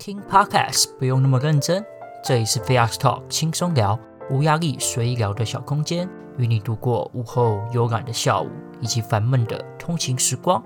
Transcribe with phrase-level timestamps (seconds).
[0.00, 1.84] 听 Podcast 不用那么认真，
[2.24, 8.48] 这里是 Facts Talk 轻松聊，无压力随意聊的小空间，与你度过午后悠然的下午
[8.80, 10.64] 以及烦闷的通勤时光。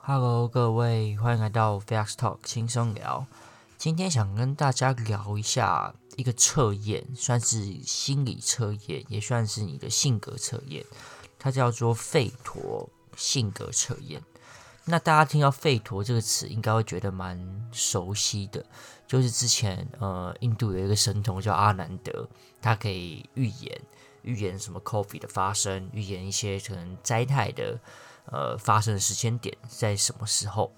[0.00, 3.26] Hello，各位，欢迎来到 Facts Talk 轻松聊。
[3.76, 10.84] 今天想跟大家聊一下一个测验，算是心理测验，也算是你的性格测验，
[11.36, 14.22] 它叫做费陀性格测验。
[14.86, 17.38] 那大家听到“费陀”这个词，应该会觉得蛮
[17.72, 18.62] 熟悉的，
[19.06, 22.28] 就是之前呃，印度有一个神童叫阿南德，
[22.60, 23.80] 他可以预言
[24.20, 27.80] 预言什么 coffee 的发生，预言一些可能灾害的
[28.26, 30.70] 呃发生的时间点在什么时候。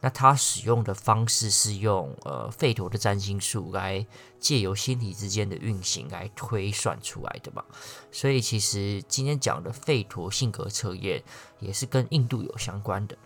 [0.00, 4.06] 那他使用的方式是用呃费陀的占星术来
[4.38, 7.64] 借由星体之间的运行来推算出来的嘛，
[8.12, 11.22] 所以其实今天讲的费陀性格测验
[11.58, 13.16] 也是跟印度有相关的。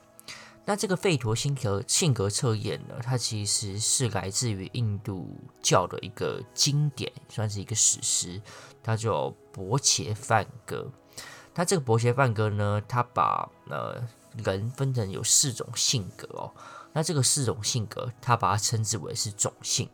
[0.64, 8.40] 那这个费陀性格性格测验呢，它其实是来自于印度教的一个经典，算是一个史诗，
[8.82, 10.88] 它叫《伯伽梵歌》。
[11.52, 14.00] 它这个《伯伽梵歌》呢，它把呃
[14.36, 16.52] 人分成有四种性格哦。
[16.92, 19.88] 那这个四种性格，它把它称之为是种姓。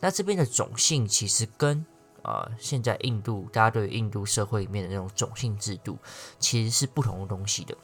[0.00, 1.84] 那这边的种姓其实跟
[2.22, 5.98] 啊、现在印度大家对印度社会里面的那种种姓制度，
[6.38, 7.76] 其实是不同的东西的。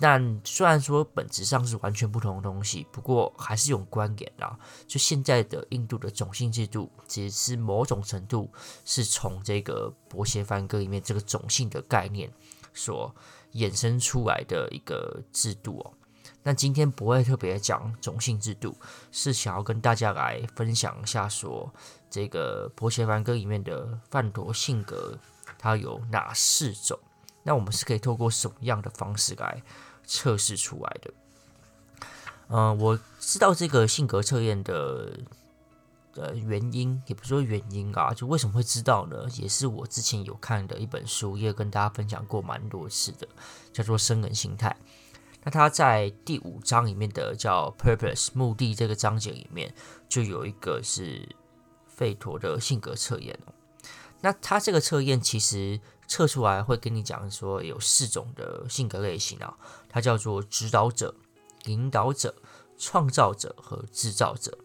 [0.00, 4.58] 但虽然说本质上是完全不同的东西，不过还是有关联啊。
[4.86, 8.50] 就现在的印度的种姓制度，其实是某种程度
[8.84, 12.32] 是从这个伯伽梵歌里面这个种姓的概念
[12.74, 13.14] 所
[13.52, 15.92] 衍生出来的一个制度哦。
[16.42, 18.76] 那今天不会特别讲种姓制度，
[19.12, 21.72] 是想要跟大家来分享一下，说
[22.10, 25.18] 这个伯伽梵歌里面的费陀性格，
[25.58, 26.98] 它有哪四种。
[27.48, 29.62] 那我们是可以透过什么样的方式来
[30.04, 31.10] 测试出来的？
[32.48, 35.18] 嗯、我知道这个性格测验的
[36.14, 39.26] 呃原因，也不是说原因啊，就为什么会知道呢？
[39.38, 43.26] 也是我之前有看的一本书，也跟大家分享过蛮多次的，
[43.72, 44.76] 叫做《生人心态》。
[45.42, 49.74] 那他在第五章里面的叫 “Purpose” 目的这个章节里面，
[50.06, 51.26] 就有一个是
[51.86, 53.38] 费陀的性格测验。
[54.20, 55.80] 那他这个测验其实。
[56.10, 59.54] 测出来会跟你讲说有四种的性格类型啊，
[59.90, 61.14] 它叫做指导者、
[61.64, 62.34] 领导者、
[62.78, 64.56] 创造者和制造者。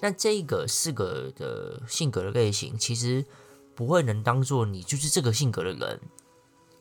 [0.00, 3.24] 那这个四个的性格的类型，其实
[3.76, 6.00] 不会能当做你就是这个性格的人，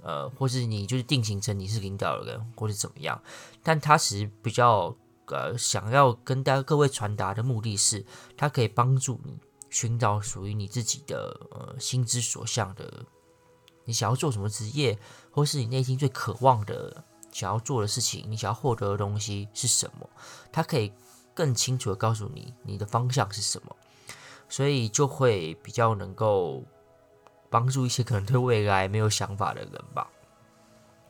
[0.02, 3.22] 呃，或是你就是定型成你是领导的人，或是怎么样。
[3.62, 4.98] 但他其实比较
[5.28, 8.04] 呃想要跟大家各位传达的目的是，
[8.36, 9.38] 他可以帮助你
[9.70, 13.06] 寻找属于你自己的呃心之所向的。
[13.86, 15.00] 你想要做什么职业，
[15.32, 20.08] 或是你内心最渴望的想要做的事情，你想要获得的东西是什么？
[20.52, 20.94] 它可以
[21.34, 23.76] 更清楚地告诉你你的方向是什么，
[24.48, 26.64] 所以就会比较能够
[27.50, 30.08] 帮助一些可能对未来没有想法的人吧。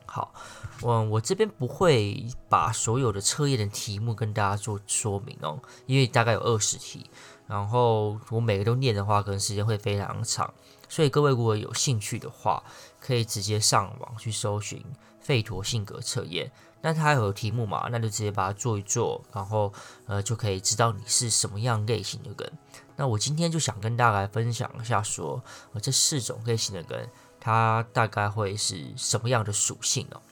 [0.06, 0.32] 好，
[0.80, 7.10] 我我这边不会把所有的测验的题目跟大家做说明哦，因为大概有二十题，
[7.50, 10.54] 然后我每个都念的话，可能时间会非常长。
[10.88, 12.62] 所以各位如果有兴趣的话，
[13.00, 14.80] 可以直接上网去搜寻
[15.20, 16.52] 费陀性格测验。
[16.80, 17.88] 那它有题目嘛？
[17.90, 19.72] 那就直接把它做一做，然后
[20.06, 22.52] 呃就可以知道你是什么样类型的人。
[22.94, 30.22] 那我今天就想跟大家来分享一下说，说呃这四种类型的人，他大概会是什么样的属性哦。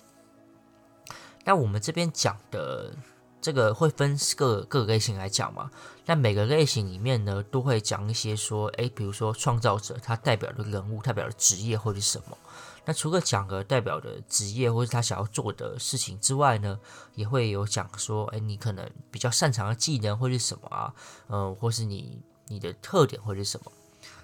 [1.44, 2.92] 那我们这边讲的。
[3.40, 5.70] 这个会分各各个类型来讲嘛？
[6.04, 12.36] 但每个类型里面呢，都会讲一些说，诶，比如说创造者，他代表的人物，代表的职业或者是什么？
[12.84, 16.80] 那除了讲个代表的职业或者他想要做的事情之外呢，
[17.14, 20.94] 也会有讲说，诶，你可能比较擅长的技能会是什么啊？
[21.28, 23.70] 嗯，或是你你的特点会是什么？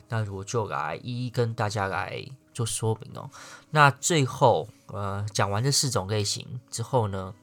[0.08, 3.30] 那我就来一一跟大家来做说明哦。
[3.70, 7.34] 那最后，呃，讲完这四种类型之后呢，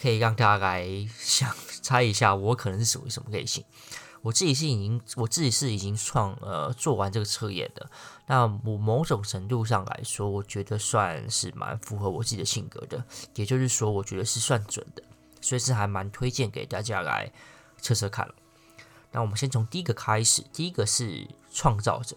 [0.00, 0.86] 可以让大家来
[1.18, 3.64] 想猜一下，我可能是属于什么类型？
[4.22, 7.90] 我自己是已经，我自己是已经创呃做完这个测验的。
[8.26, 13.02] 那我某种程度上来说，我觉得算是蛮符合我自己的性格的。
[13.34, 15.02] 也就是说，我觉得是算准的，
[15.40, 17.32] 所以是还蛮推荐给大家来
[17.78, 18.28] 测测看。
[19.12, 22.16] 那我们先从第一个开始，第一个是创造者。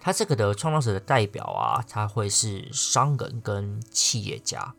[0.00, 4.74] 他这个的创造者的代表啊，他会是商人跟企业家。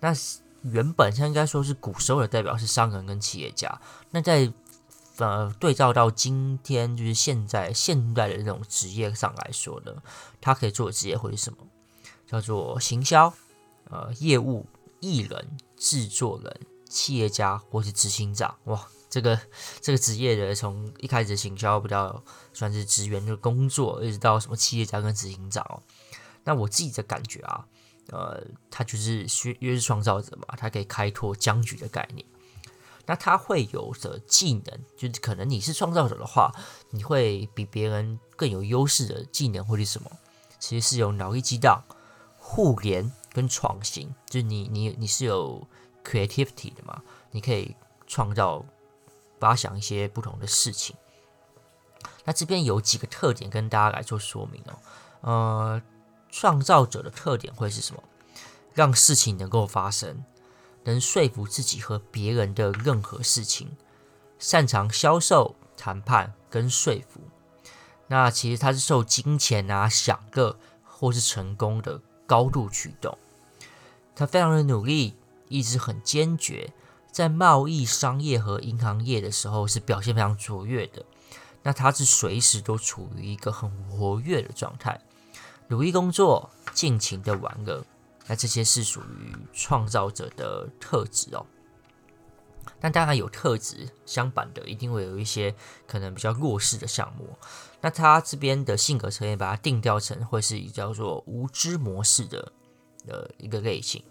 [0.00, 0.14] 那
[0.62, 3.80] 原本像应该说是古时候的代表是商人跟企业家，
[4.10, 4.52] 那在
[5.18, 9.92] 呃对照到今天就是现在现代的这种职业上来说呢，
[10.40, 11.58] 他可以做的职业会是什么？
[12.26, 13.32] 叫做行销、
[13.90, 14.64] 呃业务、
[15.00, 18.56] 艺人、制作人、企业家或是执行长。
[18.64, 19.40] 哇，这个
[19.80, 22.22] 这个职业的从一开始行销比较
[22.52, 25.82] 算是职员的工作，一直到什么企业家跟执行长哦。
[26.44, 27.66] 那我自己的感觉啊，
[28.10, 29.26] 呃，他就是
[29.60, 32.26] 因为是创造者嘛，他可以开拓僵局的概念。
[33.06, 36.54] 那他会有的技能，就是可能你是创造者的话，
[36.90, 40.10] 你会比别人更有优势的技能会是什么？
[40.60, 41.82] 其实是有脑力激荡、
[42.38, 44.14] 互联跟创新。
[44.26, 45.66] 就是你你你是有
[46.04, 47.02] creativity 的嘛？
[47.32, 47.74] 你可以
[48.06, 48.64] 创造、
[49.40, 50.94] 发想一些不同的事情。
[52.24, 54.78] 那这边有几个特点跟大家来做说明哦。
[55.22, 55.82] 呃，
[56.30, 58.02] 创造者的特点会是什么？
[58.74, 60.24] 让事情能够发生。
[60.84, 63.76] 能说服自己和别人的任何事情，
[64.38, 67.20] 擅长销售、谈判跟说服。
[68.06, 73.18] 那其实他是受金钱啊、享乐或是成功的高度驱动。
[74.16, 75.14] 他非常的努力，
[75.48, 76.72] 意志很坚决，
[77.12, 81.04] 在贸易、商业和银行业的时候是表现非常卓越的。
[81.62, 84.98] 那他是随时都处于一个很活跃的状态，
[85.70, 87.84] 努力工作，尽情的玩乐。
[88.26, 91.46] 那这些是属于创造者的特质哦。
[92.80, 95.54] 但当然有特质相反的，一定会有一些
[95.86, 97.38] 可能比较弱势的项目。
[97.80, 102.52] 那他这边的性格测验把它定调成会是以叫做无知模式的
[103.06, 104.02] 呃一个类型。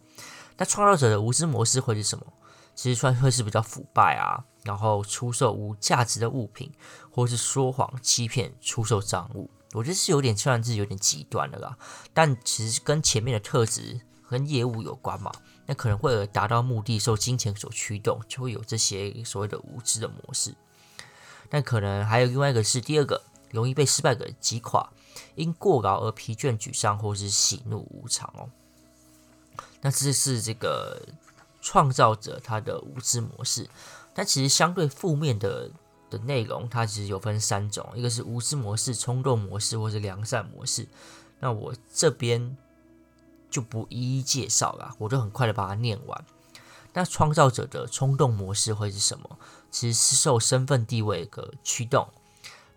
[0.56, 2.26] 那创造者的无知模式会是什么？
[2.74, 6.72] 其实算会是比较腐败啊，然后出售无价值的物品，
[7.12, 9.50] 或是说谎、欺骗、出售赃物。
[9.74, 11.78] 我觉得是有点算是有点极端的啦。
[12.14, 14.02] 但其实跟前面的特质。
[14.30, 15.32] 跟业务有关嘛？
[15.66, 20.54] 那可能会达到目的，受金钱所驱动，就会有这些所谓的无知的模式。
[21.50, 24.88] 但可能还有另外一个是第二个，容易被失败给击垮，
[25.34, 28.48] 因过劳而疲倦、沮丧，或是喜怒无常哦。
[29.82, 31.02] 那这是这个
[31.60, 33.68] 创造者他的无知模式。
[34.14, 35.72] 但其实相对负面的
[36.10, 40.88] 的内容，它其实有分三种，一个是无知模式、冲动模式，或是良善模式。
[41.40, 42.58] 那我这边。
[43.52, 46.26] 就不一一介绍了，我就很快的把它念完。
[46.94, 49.40] 那创造者的冲动模式会是什么？
[49.72, 52.10] 其实是受身份地位的驱动，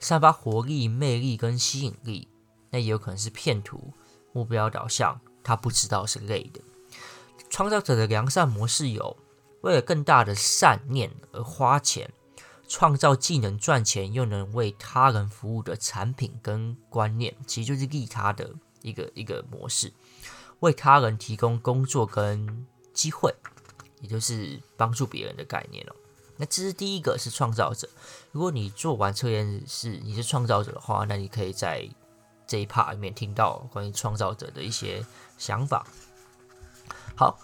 [0.00, 2.26] 散发活力、魅力跟吸引力。
[2.70, 3.92] 那也有可能是骗徒，
[4.32, 6.62] 目标导向，他不知道是累的。
[7.50, 9.18] 创造者的良善模式有
[9.60, 12.10] 为了更大的善念而花钱，
[12.72, 19.92] 创造既能赚钱又能为他人服务的产品跟观念，其实就是利他的一个一个模式。
[20.60, 23.34] 为他人提供工作跟机会，
[24.00, 25.94] 也就是帮助别人的概念哦。
[26.38, 27.86] 那这是第一个，是创造者。
[28.30, 31.86] 如果你做完测验是你是创造者的话，那你可以在
[32.46, 35.04] 这一 part 里面听到关于创造者的一些
[35.36, 35.86] 想法。
[37.14, 37.38] 好，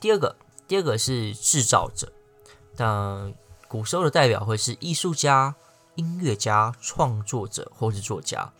[0.00, 0.34] 第二个，
[0.66, 2.12] 第二个是制造者。
[2.76, 3.32] 那
[3.72, 5.54] 古时候的代表会是艺术家、
[5.94, 8.52] 音乐家、创作者或是作家。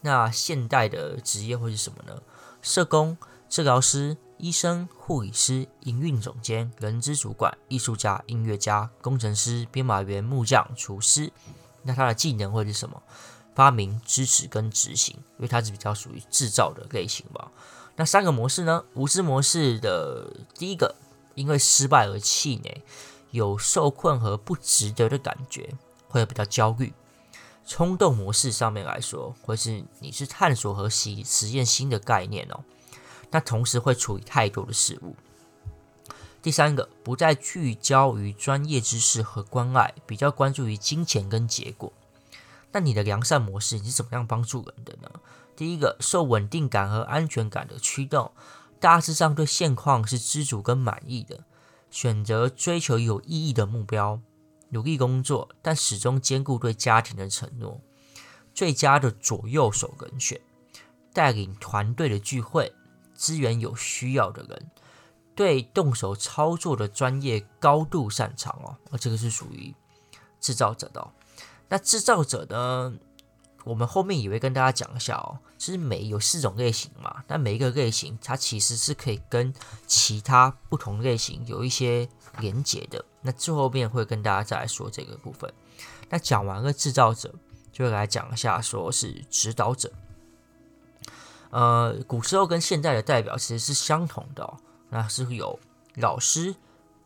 [0.00, 2.22] 那现代的职业会是什么呢？
[2.62, 3.18] 社工。
[3.48, 11.32] 治疗师、医生、护理师、营运总监、人资主管、艺术家、音乐家、工程师、编码员、木匠、厨师，
[11.82, 13.02] 那他的技能会是什么？
[13.56, 17.50] 发明、支持跟执行，因为他是比较属于制造的类型吧。
[17.96, 18.84] 那三个模式呢？
[18.94, 20.94] 无知模式的第一个，
[21.34, 22.84] 因为失败而气馁，
[23.30, 25.74] 有受困和不值得的感觉，
[26.08, 26.92] 会比较焦虑。
[27.66, 32.64] 冲动模式上面来说，会是你是探索和实实验新的概念哦。
[33.30, 35.14] 那同时会处理太多的事物。
[36.42, 41.92] 第三个，不再聚焦于专业知识和关爱，比较关注于金钱跟结果。
[42.72, 45.10] 那你的良善模式，你是怎么样帮助人的呢？
[45.54, 48.32] 第一个，受稳定感和安全感的驱动，
[48.80, 51.44] 大致上对现况是知足跟满意的，
[51.90, 54.20] 选择追求有意义的目标，
[54.70, 57.80] 努力工作，但始终兼顾对家庭的承诺，
[58.54, 60.40] 最佳的左右手人选，
[61.12, 62.72] 带领团队的聚会。
[63.12, 64.70] 资源有需要的人，
[65.34, 69.74] 对动手操作的专业高度擅长哦，而这个是属于
[70.40, 71.06] 制造者的。
[71.68, 72.94] 那制造者呢，
[73.64, 75.38] 我们后面也会跟大家讲一下哦。
[75.60, 79.52] 其实每有四种类型嘛，那每一个类型它其实是可以跟
[79.86, 83.04] 其他不同类型有一些连结的。
[83.20, 85.52] 那最后面会跟大家再来说这个部分。
[86.08, 87.34] 那讲完了制造者，
[87.70, 89.92] 就来讲一下说是指导者。
[91.50, 94.56] 呃，古时候跟现在的代表其实是相同的哦，
[94.88, 95.60] 那是有
[95.96, 96.54] 老师、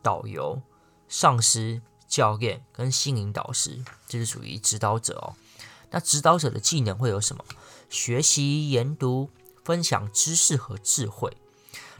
[0.01, 0.61] 导游、
[1.09, 5.35] 上司、教练跟心灵导师，这是属于指导者哦。
[5.91, 7.43] 那指导者的技能会有什么？
[7.89, 9.29] 学习、研读、
[9.63, 11.35] 分享知识和智慧。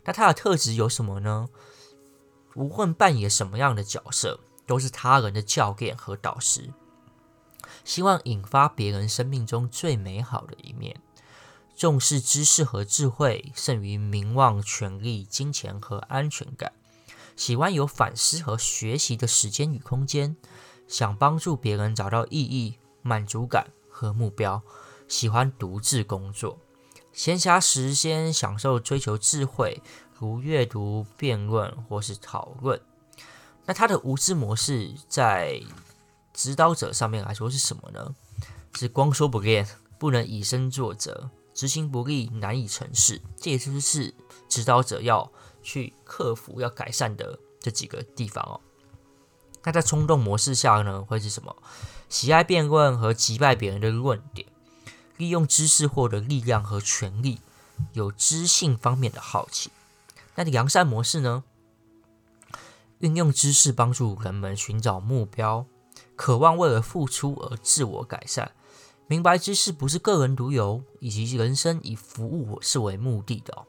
[0.04, 1.50] 那他的特质有什么呢？
[2.56, 6.72] 无论扮演什么样的角色，都是他人的教练和导师，
[7.84, 11.02] 希望引发别人生命中最美好的一面。
[11.76, 16.72] 重视知识和智慧，胜于名望、权力、金钱和安全感。
[17.36, 20.38] 喜欢有反思和学习的时间与空间，
[20.88, 24.64] 想帮助别人找到意义、满足感和目标。
[25.08, 26.58] 喜欢独自工作，
[27.14, 29.82] 闲暇时间享受追求智慧，
[30.20, 32.80] 如阅读、辩论或是讨论。
[33.66, 35.62] 那他的无知模式在
[36.34, 38.16] 指导者上面来说是什么呢？
[38.74, 41.30] 是光说不练，不能以身作则。
[41.54, 44.14] 执行不力，难以成事，这也就是
[44.50, 45.32] 指导者要
[45.64, 48.60] 去克服、要改善的这几个地方哦。
[49.64, 51.56] 那在冲动模式下呢，会是什么？
[52.10, 54.46] 喜爱辩论和击败别人的论点，
[55.18, 57.40] 利用知识获得力量和权力，
[57.94, 59.72] 有知性方面的好奇。
[60.36, 61.44] 那良善模式呢？
[63.00, 65.66] 运用知识帮助人们寻找目标，
[66.16, 68.54] 渴望为了付出而自我改善。
[69.08, 73.68] 明白知识不是个人独有，以及人生以服务是为目的的哦。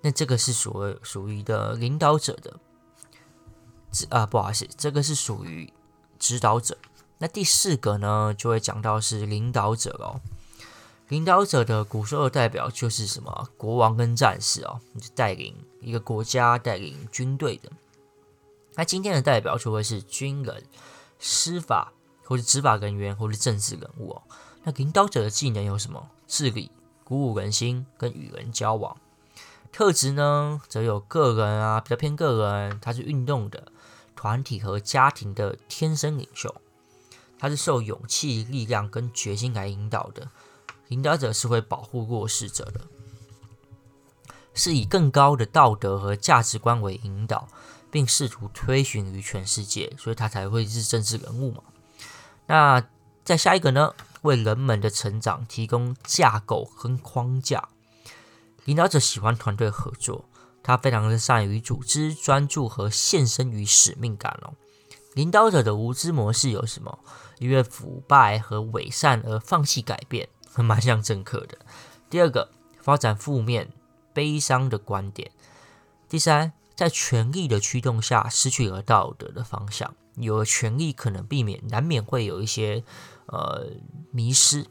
[0.00, 2.58] 那这个是属于属于的领导者的，
[4.08, 5.72] 啊，不好意思，这个是属于
[6.18, 6.76] 指导者。
[7.18, 10.20] 那第四个呢，就会讲到是领导者哦。
[11.08, 13.48] 领导者的古时候的代表就是什么？
[13.56, 17.70] 国王跟战士哦，你就带领一个国家、带领军队的。
[18.74, 20.64] 那今天的代表就会是军人、
[21.18, 21.92] 司法
[22.24, 24.22] 或者执法人员或者政治人物哦。
[24.64, 26.10] 那领导者的技能有什么？
[26.26, 26.72] 治理、
[27.04, 28.96] 鼓舞人心跟与人交往。
[29.70, 33.70] 特质呢，则有个人啊，比较偏个人，他是运动的，
[34.16, 36.52] 团体和家庭的天生领袖。
[37.38, 40.28] 他是受勇气、力量跟决心来引导的。
[40.88, 42.80] 领导者是会保护弱势者的，
[44.54, 47.48] 是以更高的道德和价值观为引导，
[47.90, 51.62] 并试图推寻于全世界，所以他才会是政治人物嘛。
[52.46, 52.86] 那
[53.24, 53.94] 再下一个呢？
[54.22, 57.68] 为人们的成长提供架构和框架。
[58.64, 60.24] 领导者喜欢团队合作，
[60.62, 64.54] 他非常的善于组织、专注和献身于使命感哦。
[65.14, 66.98] 领导者的无知模式有什么？
[67.38, 70.28] 因为腐败和伪善而放弃改变，
[70.62, 71.58] 蛮像政客的。
[72.08, 73.72] 第二个，发展负面、
[74.12, 75.30] 悲伤的观点。
[76.08, 79.94] 第三，在权力的驱动下失去了道德的方向。
[80.14, 82.84] 有了权力，可能避免，难免会有一些。
[83.28, 83.72] 呃，
[84.12, 84.68] 迷失。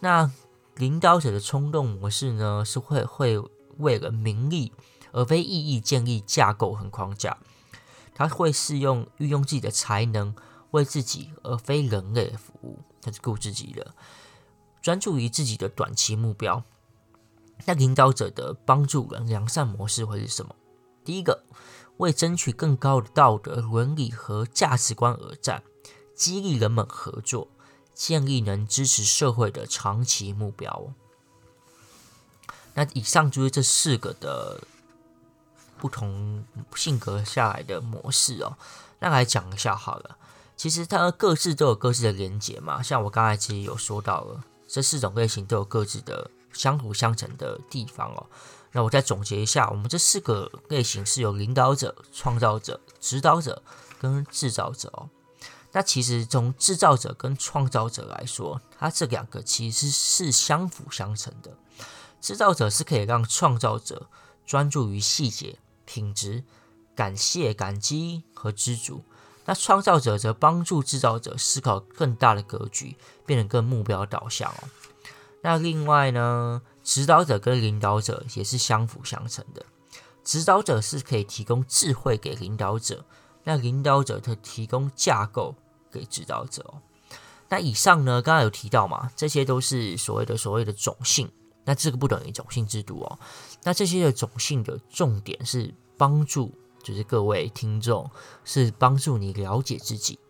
[0.00, 0.30] 那
[0.76, 3.38] 领导者的冲动模式呢，是会会
[3.76, 4.72] 为了名利
[5.12, 7.36] 而非意义建立架构和框架。
[8.14, 10.34] 他会是用运用自己的才能
[10.70, 13.94] 为自己而非人类服务，他是顾自己的，
[14.86, 16.62] 专注于自己的短期目标。
[17.64, 20.54] 那领导者的帮助人良善模式会是什么？
[21.04, 21.42] 第一个，
[21.96, 25.64] 为争取更高的道德伦理和价值观而战，
[26.14, 27.48] 激励人们合作。
[27.94, 30.92] 建立能支持社会的长期目标。
[32.74, 34.62] 那以上就是这四个的
[35.78, 36.44] 不同
[36.76, 38.56] 性格下来的模式哦。
[39.00, 40.16] 那来讲一下好了，
[40.56, 42.80] 其实它各自都有各自的连结嘛。
[42.80, 48.26] 像我刚才其实有说到了，这四种类型都有各自的相辅相成的地方哦。
[48.72, 53.62] 那我再总结一下，我们这四个类型是有领导者、创造者、指导者
[53.98, 55.08] 跟制造者哦。
[55.72, 61.56] 那其实从制造者跟创造者来说，它这两个其实是相辅相成的。
[62.20, 64.08] 制造者是可以让创造者
[64.46, 66.44] 专注于细节、品质、
[66.94, 69.04] 感谢、感激和知足。
[69.46, 74.68] 那创造者则帮助制造者思考更大的格局，变得更目标导向哦。
[75.42, 79.64] 那另外呢，指导者跟领导者也是相辅相成的。
[80.22, 83.04] 指导者是可以提供智慧给领导者，
[83.44, 85.54] 那领导者则提供架构。
[85.88, 86.82] 给指导者哦，
[87.48, 91.30] 那以上呢，刚刚有提到嘛，这些都是所谓的所谓的种姓，
[91.64, 93.18] 那这个不等于种姓制度哦。
[93.62, 96.52] 那这些的种姓的重点是帮助，
[96.86, 98.08] 就是各位听众
[98.44, 100.20] 是帮助你了解自己，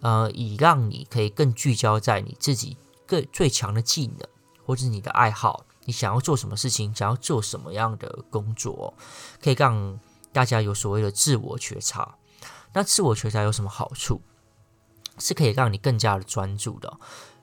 [0.00, 4.28] 呃，以让你可以更聚焦在你自己更最强的技能，
[4.66, 8.92] 或者是你的爱好，你想要做什么事情，想要做什么样的工作，
[9.42, 9.98] 可以让
[10.30, 12.18] 大家有所谓的自我觉察。
[12.74, 14.20] 那自我觉察有什么好处？
[15.18, 16.98] 是可以让你更加的专注的。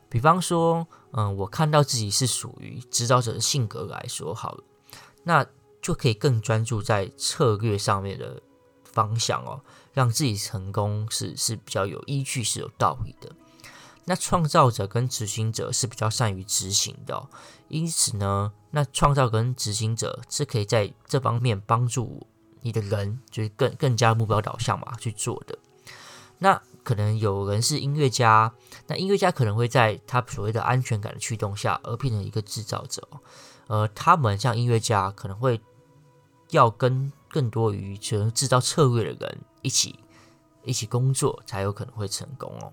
[0.08, 4.63] 比方说，嗯，我看到自己是属于指导者的性格来说好了，
[5.24, 5.44] 那
[5.82, 8.39] 就可以更专注在策略上面的
[8.92, 9.62] 方向哦，
[9.94, 13.32] 让自己成功是是比较有依据、是有道理的。
[14.06, 17.30] 那创造者跟执行者是比较善于执行的哦，
[17.68, 22.26] 因此呢，那创造跟执行者是可以在这方面帮助
[22.62, 25.58] 你的人就是更更加目标导向嘛去做的。
[26.40, 28.52] 那可能有人是音乐家，
[28.88, 33.08] 那音乐家可能会在他所谓的安全感的驱动下而变成一个制造者。
[33.68, 35.62] 呃，他们像音乐家可能会
[36.50, 39.98] 要跟更多于能制造策略的人一起
[40.64, 42.72] 一起工作，才有可能会成功哦。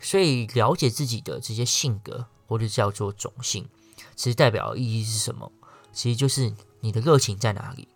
[0.00, 3.68] 所以了解自己的这些性格，或者叫做种性，
[4.16, 5.52] 其实代表意义是什么？
[5.92, 7.86] 其实就是你的热情在哪里，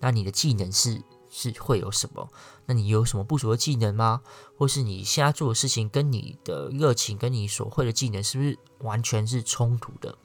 [0.00, 2.28] 那你的技能是是会有什么？
[2.66, 4.20] 那你有什么不足的技能吗？
[4.58, 10.18] 或是你现在做的事情跟你的热情跟你所会的技能是不是完全是冲突的？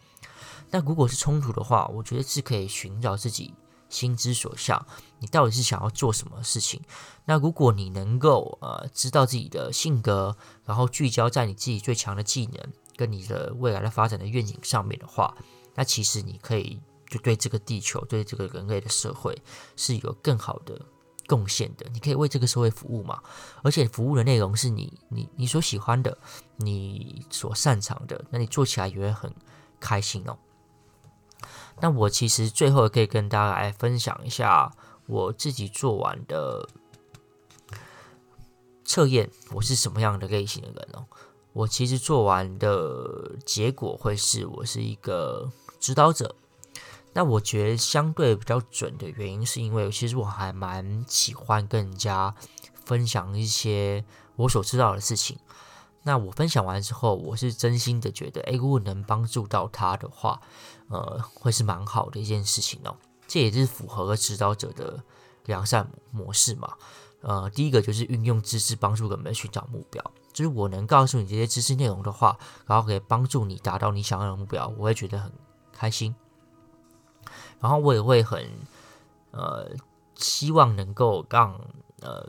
[0.71, 3.53] 那如果是冲突的话，我觉得是可以寻找自己
[3.91, 4.83] 心之所向，
[5.19, 6.81] 你到底是想要做什么事情？
[7.25, 15.37] 那如果你能够呃知道自己的性格，然后聚焦在你自己最强的技能跟你的未来的发展的愿景上面的话，
[15.75, 19.39] 那其实你可以就对这个地球、对这个人类的社会
[19.75, 20.81] 是有更好的。
[21.27, 23.21] 贡献的，你可以为这个社会服务嘛？
[23.63, 26.17] 而且服务的内容是你、你、你所喜欢的，
[26.57, 29.33] 你所擅长的，那你做起来也会很
[29.79, 30.37] 开心哦。
[31.79, 34.71] 那我其实最后可以跟大家来分享一下
[35.07, 36.67] 我自己做完的
[38.83, 41.05] 测验，我是什么样的类型的人哦。
[41.53, 45.49] 我其实做完的结果会是我是一个
[45.79, 46.35] 指导者。
[47.13, 52.33] 那我觉得相对比较准的原因，是因为其实我还蛮喜欢跟人家
[52.85, 54.05] 分享一些
[54.37, 55.37] 我所知道的事情。
[56.03, 60.41] 那我分享完之后，我是真心的觉得，诶，如果能帮助到他的话，
[60.87, 62.95] 呃，会是蛮好的一件事情哦。
[63.27, 65.01] 这也是符合指导者的
[65.45, 66.73] 良善模式嘛。
[67.21, 70.03] 呃，第一个就是运用知识帮助人们寻找目标，
[70.33, 75.31] 就是我能告诉你这些知识内容的话，然后可以帮助你达到你想要的目标，我会觉得很
[75.71, 76.15] 开心。
[77.59, 78.49] 然后我也会很，
[79.29, 79.69] 呃，
[80.15, 81.53] 希望能够让
[81.99, 82.27] 呃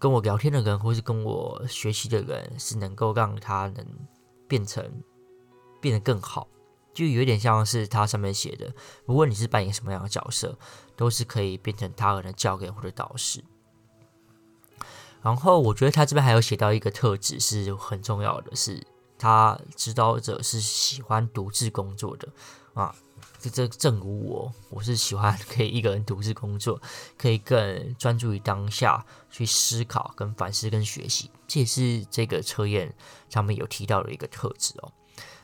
[0.00, 3.86] 跟我聊天的人，或是跟我学习的人，是能够让他能
[4.48, 4.82] 变成
[5.78, 6.48] 变得更好，
[6.94, 8.72] 就有点像是他上面写的，
[9.04, 10.58] 无论你是扮演什么样的角色，
[10.96, 13.44] 都是可以变成他人的教练或者导师。
[15.20, 18.82] 然后我觉得他这边还有写到一个特质是很重要的，是
[19.18, 22.26] 他指导者是喜欢独自工作的
[22.72, 22.94] 啊。
[23.40, 26.80] 这这正如我，我是喜欢可以一个人独自工作，
[27.16, 32.94] 可以更专注于当下去思考、跟反思、跟学习，这也是这个测验
[33.30, 34.92] 上面有提到的一个特质哦。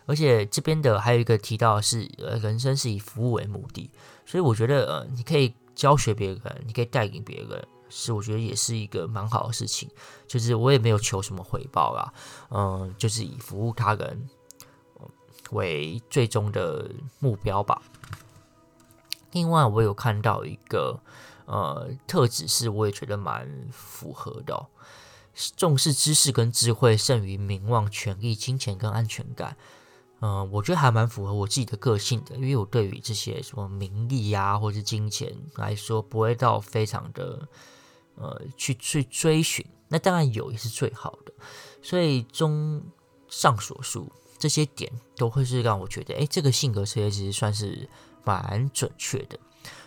[0.04, 3.90] 而且这边的还有一个提到是，呃，人生是以服务为目的，
[4.24, 9.88] 所以我觉得，呃，你可以教学别人，你可以带领别人，是我觉得也是一个蛮好的事情。
[10.28, 12.12] 就是我也没有求什么回报啦，
[12.50, 14.28] 嗯，就是以服务他人。
[15.52, 17.82] 为最终的目标吧。
[19.32, 20.98] 另外，我有看到一个
[21.44, 24.66] 呃特质，是我也觉得蛮符合的，
[25.56, 29.56] 重视知识跟智慧胜于名望、权力、金钱跟安全感。
[30.20, 37.46] 嗯、我觉得还蛮符合我自己的个性的，因为我对于这些什么名利呀，或是金钱来说，不会到非常的
[38.14, 39.64] 呃去去追寻。
[39.88, 41.32] 那当然有也是最好的。
[41.82, 42.82] 所以，综
[43.28, 44.10] 上所述。
[44.46, 47.88] 这些点都会是让我觉得，哎，这个性格测验其实算是
[48.22, 49.36] 蛮准确的。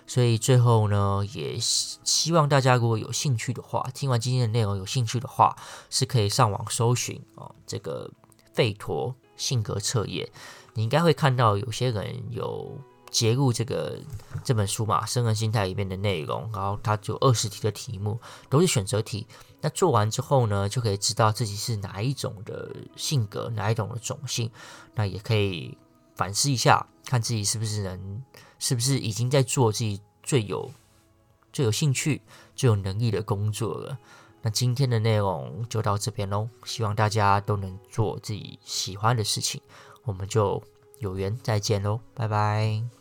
[0.06, 5.56] 所以最后呢，也希望大家如果有兴趣的话，听完今天的内容有兴趣的话，
[5.90, 8.12] 是可以上网搜寻哦，这个
[8.54, 10.30] 费陀性格测验，
[10.74, 12.78] 你应该会看到有些人有。
[13.12, 13.98] 结入这个
[14.44, 18.20] 这本书嘛，《生人心态》里面的内容，然后它就二十题的题目
[18.50, 19.28] 都是选择题。
[19.62, 24.50] 那做完之后呢，就可以知道自己是哪一种的性格，哪一种的种性。
[24.96, 25.78] 那也可以
[26.16, 28.24] 反思一下，看自己是不是能，
[28.58, 30.72] 是不是已经在做自己最有
[31.52, 32.22] 最有兴趣、
[32.56, 33.98] 最有能力的工作了。
[34.42, 39.62] 那今天的内容就到这边喽，希望大家都能做自己喜欢的事情。
[40.04, 40.64] 我们就
[41.00, 42.99] 有缘再见喽，拜拜。